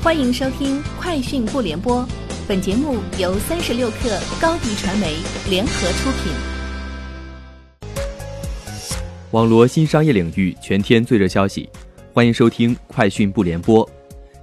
[0.00, 2.02] 欢迎收听《快讯不联播》，
[2.46, 5.16] 本节目由三十六克高低传媒
[5.50, 6.32] 联合出品。
[9.32, 11.68] 网罗新商业领域全天最热消息，
[12.14, 13.84] 欢迎收听《快讯不联播》。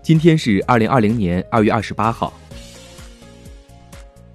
[0.04, 2.34] 今天是二零二零年二月二十八号。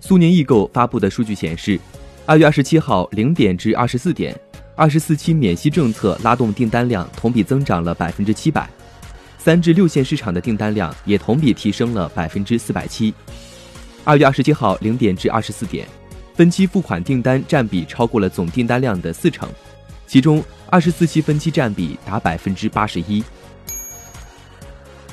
[0.00, 1.78] 苏宁易购发布的数据显示，
[2.24, 4.34] 二月二十七号零点至二十四点，
[4.74, 8.68] 二十四期免息政策拉动订单量同比增长了百分之七百。
[9.42, 13.14] 三至六线市场的订单量也同比提升了百分之四百七。
[14.04, 15.88] 二月二十七号零点至二十四点，
[16.34, 19.48] 分期付款订单占比超过了总订单量的四成，
[20.06, 23.24] 其中二十四期分期占比达百分之八十一。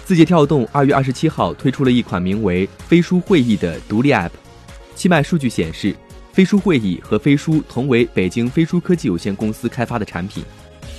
[0.03, 4.31] 字节跳动二月二十七号推出了一款名为“飞书会议”的独立 App。
[4.93, 5.95] 七卖数据显示，
[6.33, 10.43] 飞书会议和飞书同为北京飞书科技有限公司开发的产品，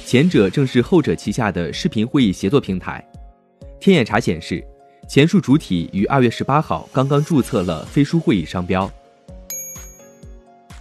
[0.06, 3.04] 前者正是后者旗下的视频会议协作平台。
[3.80, 4.64] 天眼查显示，
[5.08, 8.90] 前述主体于二月十八号刚刚注册了飞书会议商标。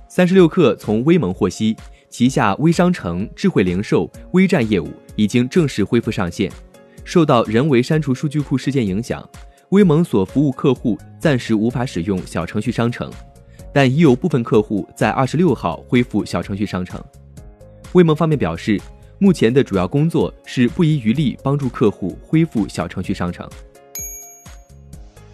[0.08, 1.78] 三十六氪从微盟获悉，
[2.10, 6.52] 旗下微商城、智慧零售、微站业务已经正式恢复上线。
[7.04, 9.28] 受到人为删除数据库事件影响，
[9.70, 13.12] 微盟所服务客户暂时无法使用小程序商城，
[13.72, 17.00] 但已有部分客户在二十六号恢复小程序商城。
[17.94, 18.82] 微盟方面表示。
[19.20, 23.50] 目前的主要工作是不遗余力帮助客户恢复小程序商城。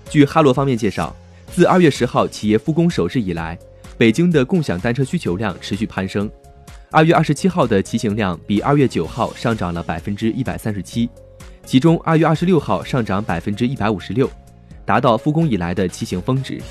[0.10, 1.14] 据哈罗方面介绍，
[1.52, 3.60] 自二月十号企业复工首日以来，
[3.98, 6.32] 北京的共享单车需求量持续攀升。
[6.92, 11.10] 二月二十七号的骑行量比二月九号上涨了百分之一百三十七，
[11.66, 14.30] 其中二月二十六号上涨百分之一百五十六，
[14.86, 16.62] 达到复工以来的骑行峰值。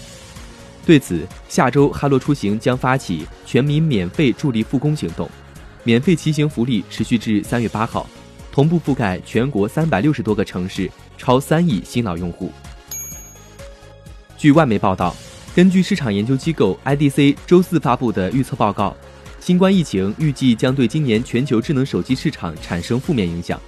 [0.87, 5.29] 对此，下周哈罗出行将发起全民免费助力复工行动。
[5.85, 8.07] 免费骑行福利持续至三月八号，
[8.53, 12.53] 同步覆盖全国三百六十多个城市，超三亿新老用户。
[14.39, 15.15] 据外媒报道，
[15.57, 18.97] 根据市场研究机构 IDC 周四发布的预测报告，
[19.41, 23.61] 新冠疫情预计将对今年全球智能手机市场产生负面影响。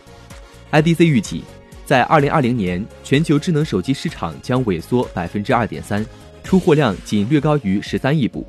[0.71, 1.43] IDC 预计，
[1.85, 6.07] 在二零二零年，全球智能手机市场将萎缩百分之二点三，
[6.45, 8.47] 出货量仅略高于十三亿部。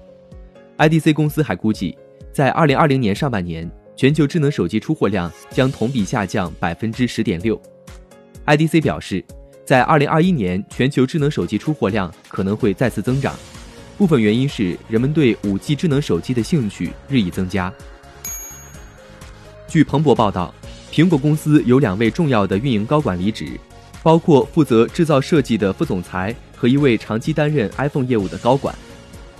[0.77, 1.97] IDC 公司还估计。
[2.35, 7.57] 在二零二零年上半年，全球智能手机出货量将同比下降百分之十点六。
[8.45, 9.23] IDC 表示，
[9.63, 13.33] 在二零二一年，全球智能手机出货量可能会再次增长，
[13.97, 17.73] 部分原因是人们对五 G 智能手机的兴趣日益增加。
[19.69, 20.53] 据彭博报道，
[20.91, 23.47] 苹果公司有两位重要的运营高管离职，
[24.03, 28.75] 包括负责制造设计的副总裁和一位长期担任 iPhone 业务的高管。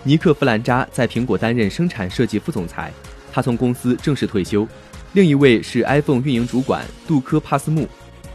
[0.07, 2.93] 尼克·弗兰扎在苹果担任生产设计副总裁，
[3.33, 4.67] 他从公司正式退休。
[5.13, 7.87] 另一位是 iPhone 运营主管杜科·帕斯穆，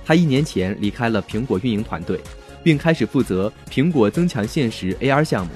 [0.04, 2.18] 他一年前离开了苹果运营团队，
[2.64, 5.52] 并开始负责苹果增强现实 AR 项目。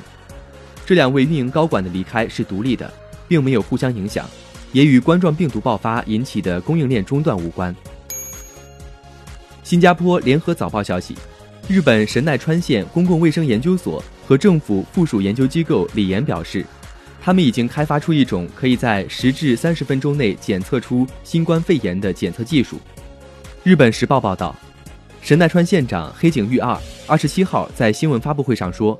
[0.86, 2.88] 这两位运营高管的离开是独立的，
[3.26, 4.24] 并没有互相影响，
[4.70, 7.74] 也与冠状病毒爆发引起的供应链中断无关。
[9.64, 11.16] 新加坡联合早报消息。
[11.66, 16.64] 日本神奈川县公共卫生研究所和政府附属研究机构李岩表示，
[17.20, 22.78] 他们已经开发出一种可以在十至三十分钟内检测出新冠肺炎的检测技术。
[23.62, 24.54] 日本时报报道，
[25.22, 28.98] 神奈川县长黑井裕二二十七号在新闻发布会上说，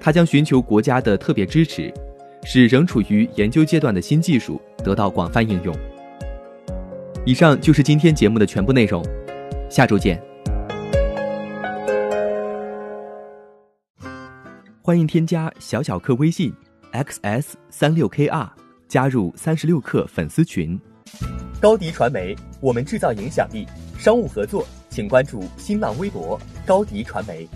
[0.00, 1.92] 他将寻求国家的特别支持，
[2.44, 5.74] 使仍处于研究阶段的新技术得到广泛应用。
[7.24, 9.02] 以上就是今天节目的全部内容，
[9.70, 10.31] 下周见。
[14.84, 16.52] 欢迎添加小小客微信
[16.92, 18.50] ，xs 三六 kr，
[18.88, 20.76] 加入三十六课粉丝群。
[21.60, 23.64] 高迪传媒，我们制造影响力。
[23.96, 27.48] 商务合作，请关注新浪微博高迪传媒。